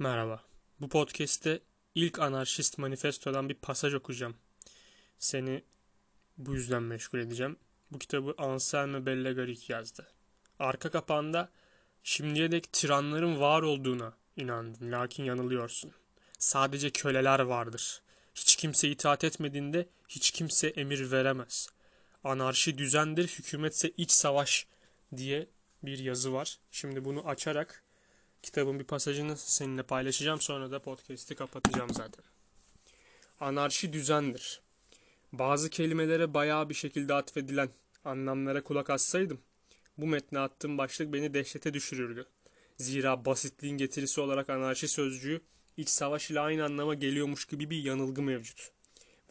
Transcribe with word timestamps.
Merhaba. 0.00 0.42
Bu 0.80 0.88
podcast'te 0.88 1.60
ilk 1.94 2.18
anarşist 2.18 2.78
manifestodan 2.78 3.48
bir 3.48 3.54
pasaj 3.54 3.94
okuyacağım. 3.94 4.36
Seni 5.18 5.64
bu 6.36 6.54
yüzden 6.54 6.82
meşgul 6.82 7.18
edeceğim. 7.18 7.56
Bu 7.90 7.98
kitabı 7.98 8.34
Anselme 8.38 9.06
Bellegarik 9.06 9.70
yazdı. 9.70 10.06
Arka 10.58 10.90
kapağında 10.90 11.48
şimdiye 12.02 12.52
dek 12.52 12.72
tiranların 12.72 13.40
var 13.40 13.62
olduğuna 13.62 14.12
inandın. 14.36 14.92
Lakin 14.92 15.24
yanılıyorsun. 15.24 15.92
Sadece 16.38 16.90
köleler 16.90 17.40
vardır. 17.40 18.02
Hiç 18.34 18.56
kimse 18.56 18.88
itaat 18.88 19.24
etmediğinde 19.24 19.88
hiç 20.08 20.30
kimse 20.30 20.68
emir 20.68 21.10
veremez. 21.10 21.68
Anarşi 22.24 22.78
düzendir, 22.78 23.28
hükümetse 23.28 23.90
iç 23.96 24.10
savaş 24.10 24.66
diye 25.16 25.46
bir 25.82 25.98
yazı 25.98 26.32
var. 26.32 26.58
Şimdi 26.70 27.04
bunu 27.04 27.28
açarak 27.28 27.82
kitabın 28.48 28.78
bir 28.78 28.84
pasajını 28.84 29.36
seninle 29.36 29.82
paylaşacağım. 29.82 30.40
Sonra 30.40 30.70
da 30.70 30.78
podcast'i 30.78 31.34
kapatacağım 31.34 31.90
zaten. 31.94 32.24
Anarşi 33.40 33.92
düzendir. 33.92 34.60
Bazı 35.32 35.70
kelimelere 35.70 36.34
bayağı 36.34 36.68
bir 36.68 36.74
şekilde 36.74 37.14
atfedilen 37.14 37.68
anlamlara 38.04 38.62
kulak 38.62 38.90
assaydım, 38.90 39.40
bu 39.98 40.06
metne 40.06 40.38
attığım 40.38 40.78
başlık 40.78 41.12
beni 41.12 41.34
dehşete 41.34 41.74
düşürürdü. 41.74 42.26
Zira 42.76 43.24
basitliğin 43.24 43.76
getirisi 43.76 44.20
olarak 44.20 44.50
anarşi 44.50 44.88
sözcüğü 44.88 45.40
iç 45.76 45.88
savaş 45.88 46.30
ile 46.30 46.40
aynı 46.40 46.64
anlama 46.64 46.94
geliyormuş 46.94 47.44
gibi 47.44 47.70
bir 47.70 47.82
yanılgı 47.82 48.22
mevcut. 48.22 48.70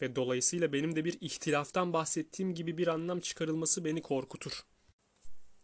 Ve 0.02 0.16
dolayısıyla 0.16 0.72
benim 0.72 0.96
de 0.96 1.04
bir 1.04 1.18
ihtilaftan 1.20 1.92
bahsettiğim 1.92 2.54
gibi 2.54 2.78
bir 2.78 2.86
anlam 2.86 3.20
çıkarılması 3.20 3.84
beni 3.84 4.02
korkutur. 4.02 4.52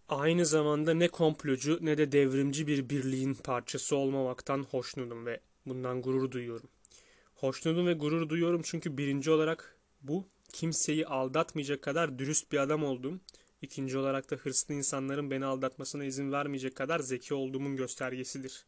Aynı 0.09 0.47
zamanda 0.47 0.95
ne 0.95 1.09
komplocu 1.09 1.79
ne 1.81 1.99
de 1.99 2.13
devrimci 2.13 2.67
bir 2.67 2.89
birliğin 2.89 3.35
parçası 3.35 3.97
olmamaktan 3.97 4.63
hoşnutum 4.63 5.27
ve 5.27 5.41
bundan 5.67 6.03
gurur 6.03 6.30
duyuyorum. 6.30 6.69
Hoşnutum 7.35 7.87
ve 7.87 7.93
gurur 7.93 8.29
duyuyorum 8.29 8.63
çünkü 8.65 8.99
birinci 8.99 9.30
olarak 9.30 9.77
bu 10.02 10.29
kimseyi 10.52 11.07
aldatmayacak 11.07 11.83
kadar 11.83 12.19
dürüst 12.19 12.52
bir 12.52 12.59
adam 12.59 12.85
olduğum, 12.85 13.21
ikinci 13.63 13.99
olarak 13.99 14.30
da 14.30 14.37
hırslı 14.37 14.74
insanların 14.74 15.30
beni 15.30 15.45
aldatmasına 15.45 16.05
izin 16.05 16.33
vermeyecek 16.33 16.77
kadar 16.77 17.01
zeki 17.01 17.35
olduğumun 17.35 17.77
göstergesidir. 17.77 18.66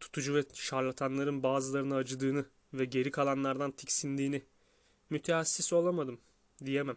Tutucu 0.00 0.34
ve 0.34 0.42
şarlatanların 0.54 1.42
bazılarına 1.42 1.96
acıdığını 1.96 2.44
ve 2.74 2.84
geri 2.84 3.10
kalanlardan 3.10 3.70
tiksindiğini 3.70 4.42
müteassis 5.10 5.72
olamadım 5.72 6.20
diyemem. 6.64 6.96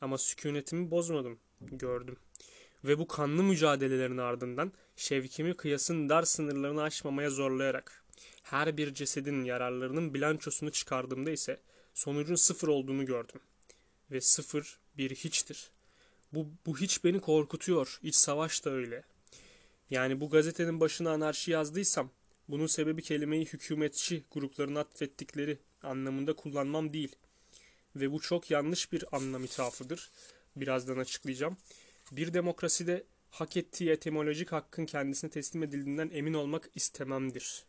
Ama 0.00 0.18
sükunetimi 0.18 0.90
bozmadım, 0.90 1.38
gördüm. 1.60 2.16
Ve 2.84 2.98
bu 2.98 3.08
kanlı 3.08 3.42
mücadelelerin 3.42 4.18
ardından 4.18 4.72
şevkimi 4.96 5.56
kıyasın 5.56 6.08
dar 6.08 6.22
sınırlarını 6.22 6.82
aşmamaya 6.82 7.30
zorlayarak 7.30 8.04
her 8.42 8.76
bir 8.76 8.94
cesedin 8.94 9.44
yararlarının 9.44 10.14
bilançosunu 10.14 10.70
çıkardığımda 10.70 11.30
ise 11.30 11.60
sonucun 11.94 12.34
sıfır 12.34 12.68
olduğunu 12.68 13.06
gördüm. 13.06 13.40
Ve 14.10 14.20
sıfır 14.20 14.78
bir 14.96 15.10
hiçtir. 15.10 15.70
Bu, 16.32 16.48
bu 16.66 16.78
hiç 16.78 17.04
beni 17.04 17.20
korkutuyor. 17.20 17.98
İç 18.02 18.14
savaş 18.14 18.64
da 18.64 18.70
öyle. 18.70 19.04
Yani 19.90 20.20
bu 20.20 20.30
gazetenin 20.30 20.80
başına 20.80 21.10
anarşi 21.10 21.50
yazdıysam 21.50 22.10
bunun 22.48 22.66
sebebi 22.66 23.02
kelimeyi 23.02 23.44
hükümetçi 23.44 24.24
grupların 24.30 24.74
atfettikleri 24.74 25.58
anlamında 25.82 26.36
kullanmam 26.36 26.92
değil. 26.92 27.16
Ve 27.96 28.12
bu 28.12 28.20
çok 28.20 28.50
yanlış 28.50 28.92
bir 28.92 29.16
anlam 29.16 29.44
ithafıdır. 29.44 30.10
Birazdan 30.56 30.98
açıklayacağım. 30.98 31.56
Bir 32.12 32.34
demokraside 32.34 33.06
hak 33.30 33.56
ettiği 33.56 33.90
etimolojik 33.90 34.52
hakkın 34.52 34.86
kendisine 34.86 35.30
teslim 35.30 35.62
edildiğinden 35.62 36.10
emin 36.12 36.34
olmak 36.34 36.70
istememdir. 36.74 37.66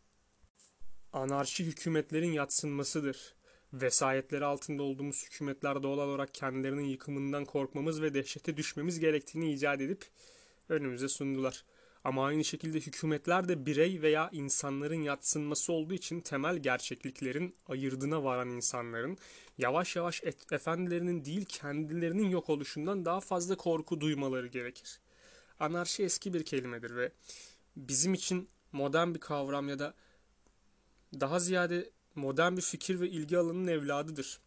Anarşi 1.14 1.66
hükümetlerin 1.66 2.32
yatsınmasıdır. 2.32 3.36
Vesayetleri 3.74 4.46
altında 4.46 4.84
olduğumuz 4.84 5.26
hükümetler 5.26 5.84
doğal 5.84 5.98
olarak 5.98 6.34
kendilerinin 6.34 6.84
yıkımından 6.84 7.46
korkmamız 7.46 8.02
ve 8.02 8.14
dehşete 8.14 8.58
düşmemiz 8.58 9.00
gerektiğini 9.00 9.54
icat 9.54 9.82
edip 9.82 10.06
önümüze 10.70 11.08
sundular. 11.08 11.66
Ama 12.04 12.26
aynı 12.26 12.44
şekilde 12.44 12.80
hükümetler 12.80 13.48
de 13.48 13.66
birey 13.66 14.02
veya 14.02 14.30
insanların 14.34 15.02
yatsınması 15.02 15.74
olduğu 15.74 15.94
için 15.94 16.22
temel 16.22 16.58
gerçekliklerin 16.58 17.56
ayırdına 17.68 18.24
varan 18.24 18.50
insanların 18.50 19.18
yavaş 19.58 19.96
yavaş 19.96 20.24
et, 20.24 20.52
efendilerinin 20.52 21.26
değil 21.26 21.46
kendilerinin 21.46 22.30
yok 22.30 22.50
oluşundan 22.50 23.06
daha 23.06 23.20
fazla 23.20 23.56
korku 23.56 24.02
duymaları 24.02 24.48
gerekir. 24.48 25.00
Anarşi 25.60 26.04
eski 26.04 26.34
bir 26.34 26.46
kelimedir 26.46 26.96
ve 26.96 27.12
bizim 27.76 28.14
için 28.14 28.50
modern 28.72 29.14
bir 29.14 29.20
kavram 29.20 29.70
ya 29.70 29.80
da 29.80 29.94
daha 31.20 31.40
ziyade 31.40 31.90
modern 32.16 32.58
bir 32.58 32.62
fikir 32.62 33.00
ve 33.00 33.10
ilgi 33.10 33.38
alanının 33.38 33.68
evladıdır. 33.68 34.40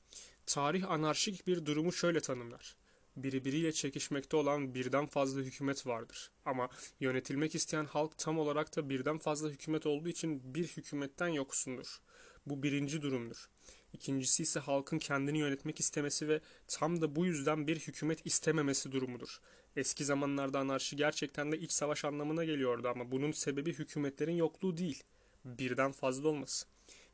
Tarih 0.46 0.90
anarşik 0.90 1.46
bir 1.46 1.66
durumu 1.66 1.92
şöyle 1.92 2.20
tanımlar 2.20 2.81
birbiriyle 3.16 3.72
çekişmekte 3.72 4.36
olan 4.36 4.74
birden 4.74 5.06
fazla 5.06 5.40
hükümet 5.40 5.86
vardır. 5.86 6.30
Ama 6.44 6.68
yönetilmek 7.00 7.54
isteyen 7.54 7.84
halk 7.84 8.18
tam 8.18 8.38
olarak 8.38 8.76
da 8.76 8.90
birden 8.90 9.18
fazla 9.18 9.48
hükümet 9.48 9.86
olduğu 9.86 10.08
için 10.08 10.54
bir 10.54 10.68
hükümetten 10.68 11.28
yoksundur. 11.28 12.00
Bu 12.46 12.62
birinci 12.62 13.02
durumdur. 13.02 13.48
İkincisi 13.92 14.42
ise 14.42 14.60
halkın 14.60 14.98
kendini 14.98 15.38
yönetmek 15.38 15.80
istemesi 15.80 16.28
ve 16.28 16.40
tam 16.68 17.00
da 17.00 17.16
bu 17.16 17.26
yüzden 17.26 17.66
bir 17.66 17.78
hükümet 17.78 18.26
istememesi 18.26 18.92
durumudur. 18.92 19.40
Eski 19.76 20.04
zamanlarda 20.04 20.58
anarşi 20.58 20.96
gerçekten 20.96 21.52
de 21.52 21.58
iç 21.58 21.72
savaş 21.72 22.04
anlamına 22.04 22.44
geliyordu 22.44 22.88
ama 22.88 23.10
bunun 23.10 23.32
sebebi 23.32 23.72
hükümetlerin 23.72 24.36
yokluğu 24.36 24.76
değil, 24.76 25.02
birden 25.44 25.92
fazla 25.92 26.28
olması 26.28 26.66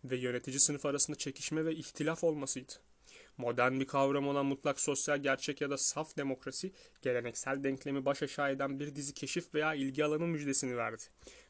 ve 0.05 0.17
yönetici 0.17 0.61
sınıf 0.61 0.87
arasında 0.87 1.17
çekişme 1.17 1.65
ve 1.65 1.75
ihtilaf 1.75 2.25
olmasıydı. 2.25 2.73
Modern 3.38 3.81
bir 3.81 3.87
kavram 3.87 4.28
olan 4.28 4.47
mutlak 4.47 4.81
sosyal 4.81 5.19
gerçek 5.19 5.60
ya 5.60 5.71
da 5.71 5.78
saf 5.78 6.16
demokrasi, 6.16 6.72
geleneksel 7.03 7.65
denklemi 7.65 8.04
baş 8.04 8.22
aşağı 8.22 8.53
eden 8.53 8.81
bir 8.81 8.97
dizi 8.97 9.15
keşif 9.15 9.54
veya 9.54 9.75
ilgi 9.75 10.04
alanı 10.04 10.26
müjdesini 10.26 10.76
verdi. 10.76 11.03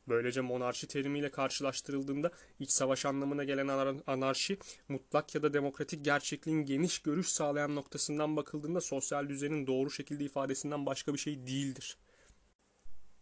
Böylece 0.09 0.41
monarşi 0.41 0.87
terimiyle 0.87 1.31
karşılaştırıldığında 1.31 2.31
iç 2.60 2.71
savaş 2.71 3.06
anlamına 3.06 3.44
gelen 3.44 3.69
anarşi, 4.06 4.59
mutlak 4.88 5.34
ya 5.34 5.43
da 5.43 5.53
demokratik 5.53 6.04
gerçekliğin 6.04 6.65
geniş 6.65 6.99
görüş 6.99 7.28
sağlayan 7.28 7.75
noktasından 7.75 8.37
bakıldığında 8.37 8.81
sosyal 8.81 9.28
düzenin 9.28 9.66
doğru 9.66 9.91
şekilde 9.91 10.25
ifadesinden 10.25 10.87
başka 10.87 11.15
bir 11.15 11.19
şey 11.19 11.47
değildir. 11.47 11.97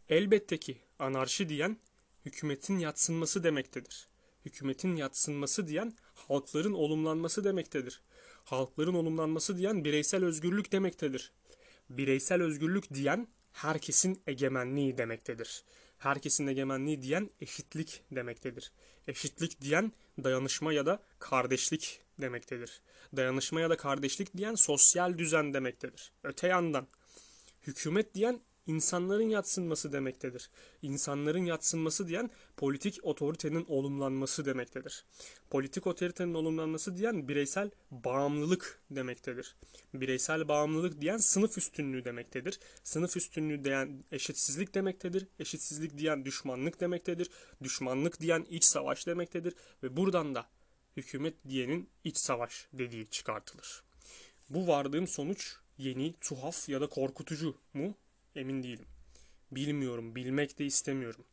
Elbette 0.08 0.58
ki 0.58 0.78
anarşi 0.98 1.48
diyen 1.48 1.76
hükümetin 2.24 2.78
yatsınması 2.78 3.44
demektedir. 3.44 4.08
Hükümetin 4.46 4.96
yatsınması 4.96 5.68
diyen 5.68 5.92
halkların 6.14 6.72
olumlanması 6.72 7.44
demektedir 7.44 8.02
halkların 8.46 8.94
olumlanması 8.94 9.58
diyen 9.58 9.84
bireysel 9.84 10.24
özgürlük 10.24 10.72
demektedir. 10.72 11.32
Bireysel 11.90 12.42
özgürlük 12.42 12.94
diyen 12.94 13.28
herkesin 13.52 14.22
egemenliği 14.26 14.98
demektedir. 14.98 15.64
Herkesin 15.98 16.46
egemenliği 16.46 17.02
diyen 17.02 17.30
eşitlik 17.40 18.02
demektedir. 18.10 18.72
Eşitlik 19.08 19.60
diyen 19.60 19.92
dayanışma 20.24 20.72
ya 20.72 20.86
da 20.86 21.02
kardeşlik 21.18 22.00
demektedir. 22.20 22.80
Dayanışma 23.16 23.60
ya 23.60 23.70
da 23.70 23.76
kardeşlik 23.76 24.36
diyen 24.36 24.54
sosyal 24.54 25.18
düzen 25.18 25.54
demektedir. 25.54 26.12
Öte 26.24 26.48
yandan 26.48 26.86
hükümet 27.62 28.14
diyen 28.14 28.40
insanların 28.66 29.28
yatsınması 29.28 29.92
demektedir. 29.92 30.50
İnsanların 30.82 31.44
yatsınması 31.44 32.08
diyen 32.08 32.30
politik 32.56 32.98
otoritenin 33.02 33.64
olumlanması 33.68 34.44
demektedir. 34.44 35.04
Politik 35.50 35.86
otoritenin 35.86 36.34
olumlanması 36.34 36.96
diyen 36.96 37.28
bireysel 37.28 37.70
bağımlılık 37.90 38.82
demektedir. 38.90 39.56
Bireysel 39.94 40.48
bağımlılık 40.48 41.00
diyen 41.00 41.16
sınıf 41.16 41.58
üstünlüğü 41.58 42.04
demektedir. 42.04 42.60
Sınıf 42.84 43.16
üstünlüğü 43.16 43.64
diyen 43.64 44.04
eşitsizlik 44.12 44.74
demektedir. 44.74 45.26
Eşitsizlik 45.38 45.98
diyen 45.98 46.24
düşmanlık 46.24 46.80
demektedir. 46.80 47.30
Düşmanlık 47.62 48.20
diyen 48.20 48.46
iç 48.50 48.64
savaş 48.64 49.06
demektedir. 49.06 49.54
Ve 49.82 49.96
buradan 49.96 50.34
da 50.34 50.46
hükümet 50.96 51.34
diyenin 51.48 51.90
iç 52.04 52.16
savaş 52.16 52.68
dediği 52.72 53.06
çıkartılır. 53.06 53.82
Bu 54.50 54.66
vardığım 54.66 55.06
sonuç 55.06 55.56
yeni, 55.78 56.14
tuhaf 56.20 56.68
ya 56.68 56.80
da 56.80 56.86
korkutucu 56.86 57.56
mu? 57.74 57.94
Emin 58.36 58.62
değilim. 58.62 58.86
Bilmiyorum, 59.50 60.14
bilmek 60.14 60.58
de 60.58 60.64
istemiyorum. 60.64 61.24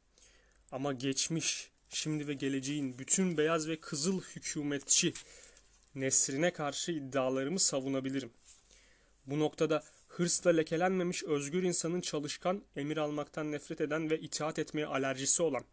Ama 0.72 0.94
geçmiş, 0.94 1.72
şimdi 1.90 2.28
ve 2.28 2.34
geleceğin 2.34 3.00
bütün 3.00 3.38
beyaz 3.38 3.68
ve 3.68 3.80
kızıl 3.80 4.22
hükümetçi 4.22 5.14
nesrine 5.96 6.54
karşı 6.54 6.92
iddialarımı 6.92 7.60
savunabilirim. 7.60 8.32
Bu 9.26 9.40
noktada 9.40 9.84
hırsla 10.08 10.52
lekelenmemiş 10.52 11.24
özgür 11.24 11.64
insanın 11.64 12.02
çalışkan, 12.02 12.64
emir 12.76 12.98
almaktan 12.98 13.52
nefret 13.52 13.82
eden 13.82 14.10
ve 14.10 14.20
itaat 14.20 14.60
etmeye 14.60 14.86
alerjisi 14.86 15.44
olan, 15.44 15.64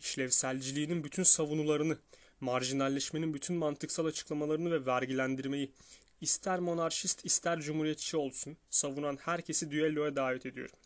işlevselciliğinin 0.00 1.04
bütün 1.04 1.22
savunularını, 1.22 1.98
marjinalleşmenin 2.40 3.34
bütün 3.34 3.56
mantıksal 3.56 4.06
açıklamalarını 4.06 4.70
ve 4.70 4.86
vergilendirmeyi, 4.86 5.72
ister 6.20 6.58
monarşist 6.58 7.24
ister 7.24 7.60
cumhuriyetçi 7.60 8.16
olsun 8.16 8.56
savunan 8.70 9.16
herkesi 9.16 9.70
düelloya 9.70 10.16
davet 10.16 10.46
ediyorum. 10.46 10.76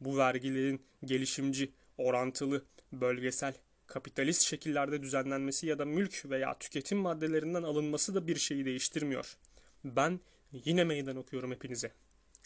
Bu 0.00 0.18
vergilerin 0.18 0.82
gelişimci, 1.04 1.72
orantılı, 1.98 2.64
bölgesel, 2.92 3.54
Kapitalist 3.88 4.42
şekillerde 4.42 5.02
düzenlenmesi 5.02 5.66
ya 5.66 5.78
da 5.78 5.84
mülk 5.84 6.22
veya 6.24 6.58
tüketim 6.58 6.98
maddelerinden 6.98 7.62
alınması 7.62 8.14
da 8.14 8.26
bir 8.26 8.36
şeyi 8.36 8.64
değiştirmiyor. 8.64 9.36
Ben 9.84 10.20
yine 10.52 10.84
meydan 10.84 11.16
okuyorum 11.16 11.50
hepinize. 11.50 11.92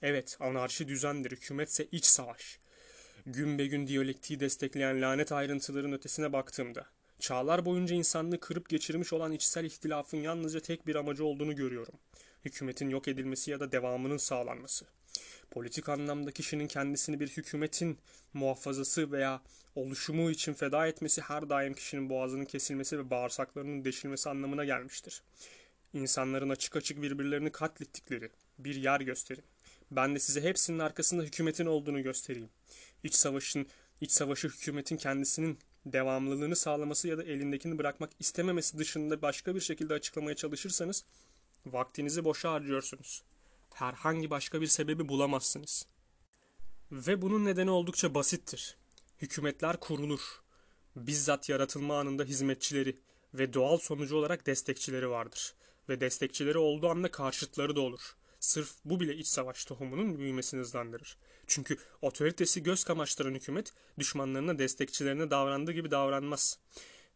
Evet, 0.02 0.36
anarşi 0.40 0.88
düzendir, 0.88 1.30
hükümetse 1.30 1.88
iç 1.92 2.04
savaş. 2.04 2.58
Gün 3.26 3.58
be 3.58 3.66
gün 3.66 3.86
diyalektiği 3.86 4.40
destekleyen 4.40 5.02
lanet 5.02 5.32
ayrıntıların 5.32 5.92
ötesine 5.92 6.32
baktığımda, 6.32 6.86
çağlar 7.18 7.64
boyunca 7.64 7.96
insanlığı 7.96 8.40
kırıp 8.40 8.68
geçirmiş 8.68 9.12
olan 9.12 9.32
içsel 9.32 9.64
ihtilafın 9.64 10.18
yalnızca 10.18 10.60
tek 10.60 10.86
bir 10.86 10.94
amacı 10.94 11.24
olduğunu 11.24 11.56
görüyorum. 11.56 11.94
Hükümetin 12.44 12.90
yok 12.90 13.08
edilmesi 13.08 13.50
ya 13.50 13.60
da 13.60 13.72
devamının 13.72 14.16
sağlanması. 14.16 14.84
Politik 15.50 15.88
anlamda 15.88 16.30
kişinin 16.30 16.66
kendisini 16.66 17.20
bir 17.20 17.28
hükümetin 17.28 17.98
muhafazası 18.34 19.12
veya 19.12 19.42
oluşumu 19.74 20.30
için 20.30 20.54
feda 20.54 20.86
etmesi 20.86 21.20
her 21.20 21.50
daim 21.50 21.74
kişinin 21.74 22.08
boğazının 22.08 22.44
kesilmesi 22.44 22.98
ve 22.98 23.10
bağırsaklarının 23.10 23.84
deşilmesi 23.84 24.30
anlamına 24.30 24.64
gelmiştir. 24.64 25.22
İnsanların 25.92 26.48
açık 26.48 26.76
açık 26.76 27.02
birbirlerini 27.02 27.50
katlettikleri 27.50 28.30
bir 28.58 28.74
yer 28.74 29.00
gösterin. 29.00 29.44
Ben 29.90 30.14
de 30.14 30.18
size 30.18 30.42
hepsinin 30.42 30.78
arkasında 30.78 31.22
hükümetin 31.22 31.66
olduğunu 31.66 32.02
göstereyim. 32.02 32.48
İç 33.04 33.14
savaşın, 33.14 33.66
iç 34.00 34.10
savaşı 34.10 34.48
hükümetin 34.48 34.96
kendisinin 34.96 35.58
devamlılığını 35.86 36.56
sağlaması 36.56 37.08
ya 37.08 37.18
da 37.18 37.22
elindekini 37.22 37.78
bırakmak 37.78 38.10
istememesi 38.20 38.78
dışında 38.78 39.22
başka 39.22 39.54
bir 39.54 39.60
şekilde 39.60 39.94
açıklamaya 39.94 40.36
çalışırsanız 40.36 41.04
vaktinizi 41.66 42.24
boşa 42.24 42.52
harcıyorsunuz. 42.52 43.22
Herhangi 43.74 44.30
başka 44.30 44.60
bir 44.60 44.66
sebebi 44.66 45.08
bulamazsınız. 45.08 45.86
Ve 46.92 47.22
bunun 47.22 47.44
nedeni 47.44 47.70
oldukça 47.70 48.14
basittir. 48.14 48.76
Hükümetler 49.22 49.80
kurulur. 49.80 50.20
Bizzat 50.96 51.48
yaratılma 51.48 51.98
anında 52.00 52.24
hizmetçileri 52.24 52.98
ve 53.34 53.52
doğal 53.52 53.78
sonucu 53.78 54.16
olarak 54.16 54.46
destekçileri 54.46 55.10
vardır. 55.10 55.54
Ve 55.88 56.00
destekçileri 56.00 56.58
olduğu 56.58 56.88
anda 56.88 57.10
karşıtları 57.10 57.76
da 57.76 57.80
olur. 57.80 58.16
Sırf 58.40 58.74
bu 58.84 59.00
bile 59.00 59.14
iç 59.16 59.26
savaş 59.26 59.64
tohumunun 59.64 60.18
büyümesini 60.18 60.60
hızlandırır. 60.60 61.16
Çünkü 61.46 61.76
otoritesi 62.02 62.62
göz 62.62 62.84
kamaştıran 62.84 63.34
hükümet 63.34 63.72
düşmanlarına 63.98 64.58
destekçilerine 64.58 65.30
davrandığı 65.30 65.72
gibi 65.72 65.90
davranmaz. 65.90 66.58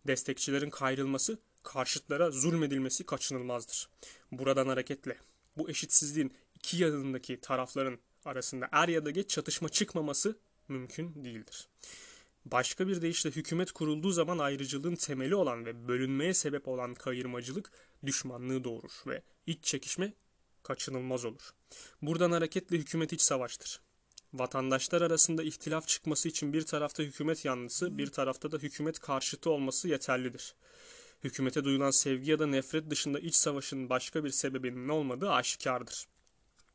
Destekçilerin 0.06 0.70
kayrılması, 0.70 1.38
karşıtlara 1.76 2.30
zulmedilmesi 2.30 3.06
kaçınılmazdır. 3.06 3.88
Buradan 4.32 4.68
hareketle 4.68 5.16
bu 5.56 5.70
eşitsizliğin 5.70 6.32
iki 6.54 6.76
yanındaki 6.76 7.40
tarafların 7.40 7.98
arasında 8.24 8.68
er 8.72 8.88
ya 8.88 9.04
da 9.04 9.10
geç 9.10 9.30
çatışma 9.30 9.68
çıkmaması 9.68 10.38
mümkün 10.68 11.24
değildir. 11.24 11.68
Başka 12.44 12.88
bir 12.88 13.02
deyişle 13.02 13.30
hükümet 13.30 13.72
kurulduğu 13.72 14.10
zaman 14.10 14.38
ayrıcılığın 14.38 14.94
temeli 14.94 15.34
olan 15.34 15.66
ve 15.66 15.88
bölünmeye 15.88 16.34
sebep 16.34 16.68
olan 16.68 16.94
kayırmacılık 16.94 17.70
düşmanlığı 18.06 18.64
doğurur 18.64 18.92
ve 19.06 19.22
iç 19.46 19.64
çekişme 19.64 20.12
kaçınılmaz 20.62 21.24
olur. 21.24 21.50
Buradan 22.02 22.30
hareketle 22.30 22.76
hükümet 22.76 23.12
iç 23.12 23.20
savaştır. 23.20 23.80
Vatandaşlar 24.34 25.02
arasında 25.02 25.42
ihtilaf 25.42 25.88
çıkması 25.88 26.28
için 26.28 26.52
bir 26.52 26.62
tarafta 26.62 27.02
hükümet 27.02 27.44
yanlısı, 27.44 27.98
bir 27.98 28.06
tarafta 28.06 28.52
da 28.52 28.56
hükümet 28.56 28.98
karşıtı 28.98 29.50
olması 29.50 29.88
yeterlidir. 29.88 30.54
Hükümete 31.24 31.64
duyulan 31.64 31.90
sevgi 31.90 32.30
ya 32.30 32.38
da 32.38 32.46
nefret 32.46 32.90
dışında 32.90 33.18
iç 33.18 33.34
savaşın 33.34 33.88
başka 33.88 34.24
bir 34.24 34.30
sebebinin 34.30 34.88
olmadığı 34.88 35.30
aşikardır. 35.30 36.06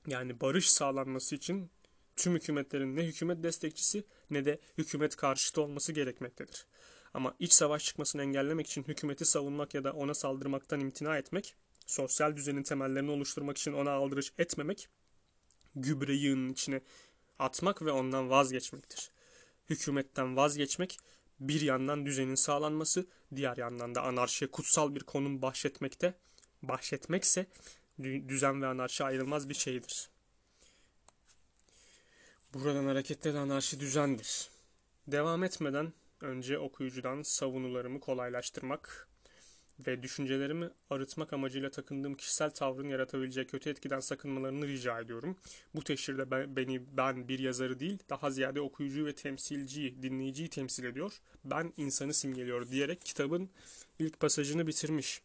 Yani 0.07 0.41
barış 0.41 0.69
sağlanması 0.69 1.35
için 1.35 1.71
tüm 2.15 2.35
hükümetlerin 2.35 2.95
ne 2.95 3.03
hükümet 3.03 3.43
destekçisi 3.43 4.03
ne 4.29 4.45
de 4.45 4.59
hükümet 4.77 5.15
karşıtı 5.15 5.61
olması 5.61 5.91
gerekmektedir. 5.91 6.65
Ama 7.13 7.35
iç 7.39 7.53
savaş 7.53 7.85
çıkmasını 7.85 8.21
engellemek 8.21 8.67
için 8.67 8.83
hükümeti 8.83 9.25
savunmak 9.25 9.73
ya 9.73 9.83
da 9.83 9.93
ona 9.93 10.13
saldırmaktan 10.13 10.79
imtina 10.79 11.17
etmek, 11.17 11.55
sosyal 11.85 12.35
düzenin 12.35 12.63
temellerini 12.63 13.11
oluşturmak 13.11 13.57
için 13.57 13.73
ona 13.73 13.91
aldırış 13.91 14.33
etmemek, 14.37 14.89
gübre 15.75 16.13
yığının 16.13 16.49
içine 16.49 16.81
atmak 17.39 17.81
ve 17.81 17.91
ondan 17.91 18.29
vazgeçmektir. 18.29 19.11
Hükümetten 19.69 20.35
vazgeçmek 20.35 20.97
bir 21.41 21.61
yandan 21.61 22.05
düzenin 22.05 22.35
sağlanması, 22.35 23.05
diğer 23.35 23.57
yandan 23.57 23.95
da 23.95 24.01
anarşiye 24.01 24.51
kutsal 24.51 24.95
bir 24.95 24.99
konum 24.99 25.41
bahşetmekte, 25.41 26.13
bahşetmekse 26.63 27.45
düzen 28.03 28.61
ve 28.61 28.67
anarşi 28.67 29.03
ayrılmaz 29.03 29.49
bir 29.49 29.53
şeydir. 29.53 30.09
Buradan 32.53 32.85
hareketle 32.85 33.33
de 33.33 33.39
anarşi 33.39 33.79
düzendir. 33.79 34.49
Devam 35.07 35.43
etmeden 35.43 35.93
önce 36.21 36.59
okuyucudan 36.59 37.21
savunularımı 37.21 37.99
kolaylaştırmak 37.99 39.07
ve 39.87 40.03
düşüncelerimi 40.03 40.69
arıtmak 40.89 41.33
amacıyla 41.33 41.71
takındığım 41.71 42.15
kişisel 42.15 42.49
tavrın 42.49 42.89
yaratabileceği 42.89 43.47
kötü 43.47 43.69
etkiden 43.69 43.99
sakınmalarını 43.99 44.67
rica 44.67 44.99
ediyorum. 44.99 45.37
Bu 45.75 45.83
teşhirde 45.83 46.31
ben, 46.31 46.55
beni 46.55 46.97
ben 46.97 47.27
bir 47.27 47.39
yazarı 47.39 47.79
değil, 47.79 47.99
daha 48.09 48.31
ziyade 48.31 48.61
okuyucuyu 48.61 49.05
ve 49.05 49.15
temsilciyi, 49.15 50.03
dinleyiciyi 50.03 50.49
temsil 50.49 50.83
ediyor. 50.83 51.13
Ben 51.45 51.73
insanı 51.77 52.13
simgeliyor 52.13 52.69
diyerek 52.69 53.01
kitabın 53.01 53.49
ilk 53.99 54.19
pasajını 54.19 54.67
bitirmiş. 54.67 55.21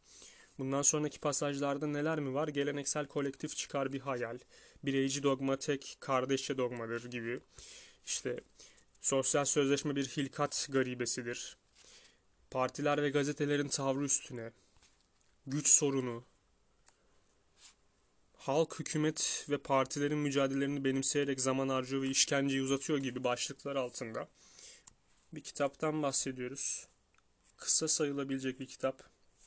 Bundan 0.58 0.82
sonraki 0.82 1.20
pasajlarda 1.20 1.86
neler 1.86 2.20
mi 2.20 2.34
var? 2.34 2.48
Geleneksel 2.48 3.06
kolektif 3.06 3.56
çıkar 3.56 3.92
bir 3.92 4.00
hayal, 4.00 4.38
bireyci 4.84 5.22
dogma 5.22 5.56
tek 5.56 5.96
kardeşçe 6.00 6.58
dogmadır 6.58 7.10
gibi. 7.10 7.40
İşte 8.06 8.40
sosyal 9.00 9.44
sözleşme 9.44 9.96
bir 9.96 10.04
hilkat 10.04 10.68
garibesidir. 10.70 11.56
Partiler 12.50 13.02
ve 13.02 13.10
gazetelerin 13.10 13.68
tavrı 13.68 14.04
üstüne, 14.04 14.52
güç 15.46 15.68
sorunu, 15.68 16.24
halk, 18.36 18.80
hükümet 18.80 19.46
ve 19.50 19.58
partilerin 19.58 20.18
mücadelelerini 20.18 20.84
benimseyerek 20.84 21.40
zaman 21.40 21.68
harcıyor 21.68 22.02
ve 22.02 22.08
işkenceyi 22.08 22.62
uzatıyor 22.62 22.98
gibi 22.98 23.24
başlıklar 23.24 23.76
altında 23.76 24.28
bir 25.32 25.40
kitaptan 25.40 26.02
bahsediyoruz. 26.02 26.86
Kısa 27.56 27.88
sayılabilecek 27.88 28.60
bir 28.60 28.66
kitap. 28.66 29.02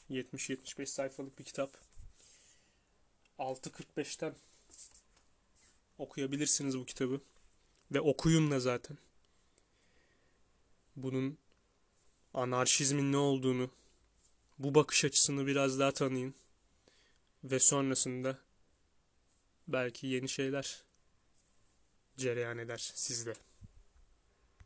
70-75 0.09 0.85
sayfalık 0.85 1.39
bir 1.39 1.43
kitap. 1.43 1.77
6.45'ten 3.39 4.35
okuyabilirsiniz 5.97 6.77
bu 6.77 6.85
kitabı. 6.85 7.21
Ve 7.91 8.01
okuyun 8.01 8.51
da 8.51 8.59
zaten. 8.59 8.97
Bunun 10.95 11.37
anarşizmin 12.33 13.11
ne 13.11 13.17
olduğunu, 13.17 13.69
bu 14.59 14.75
bakış 14.75 15.05
açısını 15.05 15.47
biraz 15.47 15.79
daha 15.79 15.91
tanıyın. 15.91 16.33
Ve 17.43 17.59
sonrasında 17.59 18.37
belki 19.67 20.07
yeni 20.07 20.29
şeyler 20.29 20.83
cereyan 22.17 22.57
eder 22.57 22.91
sizde. 22.95 23.33